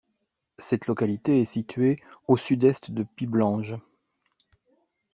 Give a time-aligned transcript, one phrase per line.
[0.57, 3.77] Cette localité est située au sud-est de Piblange.